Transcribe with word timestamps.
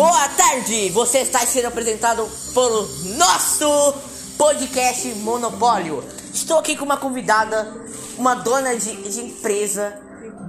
Boa 0.00 0.28
tarde! 0.30 0.88
Você 0.92 1.18
está 1.18 1.40
sendo 1.40 1.66
apresentado 1.66 2.26
pelo 2.54 2.88
nosso 3.18 3.94
podcast 4.38 5.06
Monopólio. 5.16 6.02
Estou 6.32 6.58
aqui 6.58 6.74
com 6.74 6.86
uma 6.86 6.96
convidada, 6.96 7.70
uma 8.16 8.34
dona 8.34 8.74
de, 8.76 8.96
de 8.96 9.20
empresa 9.20 10.00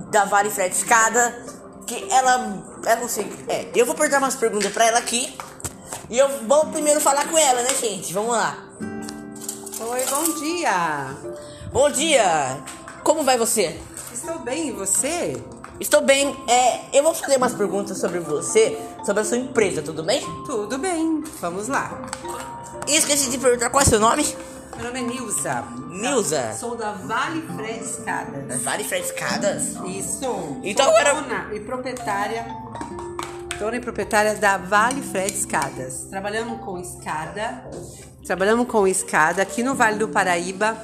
da 0.09 0.23
Vale 0.23 0.49
Fred 0.49 0.73
Escada, 0.73 1.35
que 1.85 2.01
ela, 2.09 2.63
ela 2.85 3.01
não 3.01 3.09
sei, 3.09 3.29
é, 3.49 3.69
eu 3.75 3.85
vou 3.85 3.93
perguntar 3.93 4.19
umas 4.19 4.35
perguntas 4.35 4.71
pra 4.71 4.85
ela 4.85 4.99
aqui. 4.99 5.35
E 6.09 6.17
eu 6.17 6.29
vou 6.47 6.67
primeiro 6.67 7.01
falar 7.01 7.27
com 7.27 7.37
ela, 7.37 7.61
né, 7.61 7.75
gente? 7.75 8.13
Vamos 8.13 8.31
lá. 8.31 8.57
Oi, 9.81 10.05
bom 10.09 10.33
dia. 10.39 11.17
Bom 11.73 11.89
dia! 11.89 12.57
Como 13.03 13.21
vai 13.25 13.37
você? 13.37 13.77
Estou 14.13 14.39
bem, 14.39 14.69
e 14.69 14.71
você? 14.71 15.35
Estou 15.81 16.01
bem. 16.01 16.35
É, 16.47 16.81
eu 16.97 17.01
vou 17.03 17.13
fazer 17.13 17.37
umas 17.37 17.53
perguntas 17.53 17.97
sobre 17.97 18.19
você, 18.19 18.77
sobre 19.03 19.23
a 19.23 19.25
sua 19.25 19.37
empresa, 19.37 19.81
tudo 19.81 20.03
bem? 20.03 20.21
Tudo 20.45 20.77
bem, 20.77 21.23
vamos 21.41 21.67
lá. 21.67 21.99
E 22.87 22.95
esqueci 22.95 23.31
de 23.31 23.39
perguntar 23.39 23.69
qual 23.71 23.81
é 23.81 23.85
o 23.85 23.89
seu 23.89 23.99
nome? 23.99 24.23
Meu 24.75 24.85
nome 24.85 24.99
é 24.99 25.03
Nilza. 25.03 25.63
Nilza. 25.89 26.53
Sou 26.59 26.75
da 26.77 26.91
Vale 26.91 27.41
Fred 27.55 27.83
Escadas. 27.83 28.61
Vale 28.61 28.83
Fred 28.83 29.05
Escadas. 29.05 29.63
Isso. 29.87 30.59
Então 30.63 30.85
Sou 30.85 30.95
agora- 30.97 31.13
dona 31.15 31.47
e 31.53 31.59
proprietária. 31.59 32.45
Dona 33.59 33.77
e 33.77 33.79
proprietária 33.79 34.35
da 34.35 34.57
Vale 34.57 35.01
Fred 35.01 35.33
Escadas. 35.33 36.05
Trabalhamos 36.11 36.61
com 36.63 36.77
escada. 36.77 37.65
Trabalhamos 38.25 38.67
com 38.67 38.87
escada 38.87 39.41
aqui 39.41 39.63
no 39.63 39.73
Vale 39.75 39.97
do 39.97 40.07
Paraíba 40.07 40.77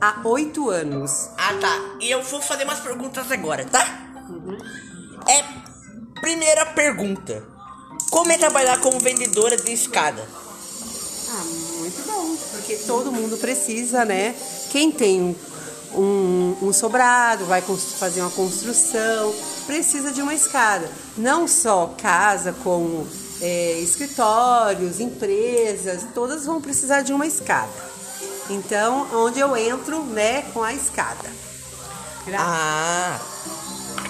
há 0.00 0.20
oito 0.24 0.68
anos. 0.70 1.28
Ah, 1.36 1.54
tá. 1.60 1.96
E 2.00 2.10
eu 2.10 2.22
vou 2.22 2.40
fazer 2.40 2.64
umas 2.64 2.80
perguntas 2.80 3.30
agora, 3.30 3.64
tá? 3.66 4.07
É. 5.26 5.44
Primeira 6.20 6.66
pergunta: 6.66 7.42
Como 8.10 8.30
é 8.32 8.38
trabalhar 8.38 8.80
como 8.80 8.98
vendedora 8.98 9.56
de 9.56 9.72
escada? 9.72 10.26
Ah, 11.30 11.44
muito 11.78 12.02
bom, 12.06 12.36
porque 12.52 12.76
todo 12.86 13.12
mundo 13.12 13.36
precisa, 13.36 14.04
né? 14.04 14.34
Quem 14.70 14.90
tem 14.90 15.36
um, 15.94 16.56
um 16.62 16.72
sobrado, 16.72 17.44
vai 17.46 17.62
fazer 17.62 18.20
uma 18.20 18.30
construção, 18.30 19.34
precisa 19.66 20.10
de 20.10 20.20
uma 20.20 20.34
escada. 20.34 20.90
Não 21.16 21.46
só 21.46 21.94
casa, 21.96 22.54
como 22.64 23.06
é, 23.40 23.78
escritórios, 23.80 25.00
empresas, 25.00 26.06
todas 26.14 26.44
vão 26.44 26.60
precisar 26.60 27.02
de 27.02 27.12
uma 27.12 27.26
escada. 27.26 27.88
Então, 28.50 29.06
onde 29.12 29.38
eu 29.38 29.56
entro, 29.56 30.02
né, 30.04 30.42
com 30.52 30.62
a 30.62 30.72
escada. 30.72 31.28
Ah. 32.34 33.18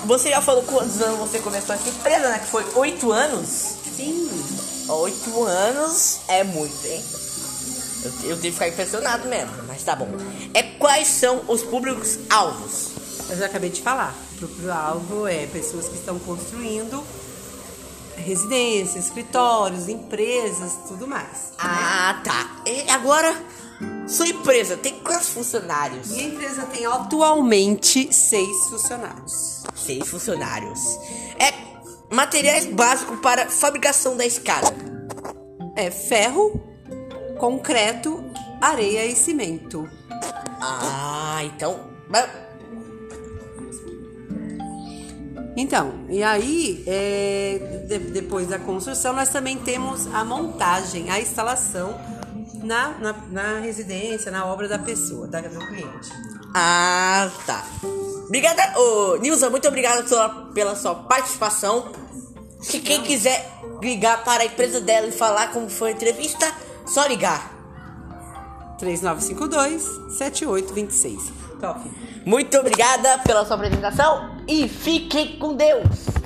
Você 0.04 0.30
já 0.30 0.40
falou 0.40 0.62
quantos 0.62 1.00
anos 1.02 1.18
você 1.18 1.38
começou 1.38 1.74
essa 1.74 1.88
empresa, 1.88 2.28
né? 2.28 2.38
Que 2.38 2.46
foi 2.46 2.64
oito 2.76 3.12
anos? 3.12 3.48
Sim. 3.96 4.28
Oito 4.88 5.44
anos 5.44 6.20
é 6.28 6.44
muito, 6.44 6.86
hein? 6.86 7.04
Eu, 8.04 8.30
eu 8.30 8.36
devo 8.36 8.54
ficar 8.54 8.68
impressionado 8.68 9.28
mesmo, 9.28 9.52
mas 9.66 9.82
tá 9.82 9.94
bom. 9.94 10.08
É 10.54 10.62
quais 10.62 11.08
são 11.08 11.42
os 11.48 11.62
públicos 11.62 12.18
alvos? 12.30 12.90
Eu 13.28 13.36
já 13.36 13.46
acabei 13.46 13.70
de 13.70 13.82
falar. 13.82 14.14
O 14.40 14.70
alvo 14.70 15.26
é 15.26 15.46
pessoas 15.46 15.88
que 15.88 15.96
estão 15.96 16.18
construindo 16.20 17.04
residências, 18.16 19.06
escritórios, 19.06 19.88
empresas, 19.88 20.72
tudo 20.86 21.06
mais. 21.06 21.52
Ah, 21.58 22.20
tá. 22.24 22.62
E 22.66 22.88
agora, 22.90 23.34
sua 24.06 24.28
empresa 24.28 24.76
tem 24.76 24.98
quantos 25.00 25.28
funcionários? 25.28 26.08
Minha 26.08 26.28
empresa 26.28 26.62
tem 26.66 26.86
atualmente 26.86 28.12
seis 28.12 28.68
funcionários. 28.68 29.62
Seis 29.88 30.06
funcionários. 30.06 30.98
É 31.38 32.14
materiais 32.14 32.66
básicos 32.66 33.18
para 33.20 33.48
fabricação 33.48 34.18
da 34.18 34.26
escada. 34.26 34.70
É 35.74 35.90
ferro, 35.90 36.60
concreto, 37.38 38.22
areia 38.60 39.06
e 39.06 39.16
cimento. 39.16 39.88
Ah, 40.60 41.40
então. 41.42 41.88
Então, 45.56 46.04
e 46.10 46.22
aí, 46.22 46.84
é, 46.86 47.86
de- 47.88 48.10
depois 48.10 48.46
da 48.46 48.58
construção, 48.58 49.14
nós 49.14 49.30
também 49.30 49.56
temos 49.56 50.06
a 50.14 50.22
montagem, 50.22 51.08
a 51.08 51.18
instalação 51.18 51.98
na, 52.62 52.90
na, 52.98 53.12
na 53.30 53.60
residência, 53.60 54.30
na 54.30 54.44
obra 54.44 54.68
da 54.68 54.78
pessoa, 54.78 55.26
da, 55.26 55.40
do 55.40 55.58
cliente. 55.66 56.10
Ah, 56.54 57.30
tá. 57.46 57.64
Obrigada, 58.28 58.78
ô, 58.78 59.16
Nilza, 59.16 59.48
muito 59.48 59.66
obrigada 59.66 60.04
pela, 60.04 60.28
pela 60.52 60.76
sua 60.76 60.94
participação. 60.94 61.90
Se 62.60 62.80
quem 62.80 63.02
quiser 63.02 63.50
ligar 63.80 64.22
para 64.22 64.42
a 64.42 64.46
empresa 64.46 64.82
dela 64.82 65.06
e 65.06 65.12
falar 65.12 65.50
como 65.50 65.70
foi 65.70 65.88
a 65.88 65.92
entrevista, 65.92 66.46
só 66.86 67.06
ligar. 67.06 67.56
3952-7826. 68.78 71.20
Top. 71.58 71.80
Muito 72.26 72.58
obrigada 72.58 73.16
pela 73.18 73.46
sua 73.46 73.56
apresentação 73.56 74.36
e 74.46 74.68
fiquem 74.68 75.38
com 75.38 75.54
Deus. 75.54 76.17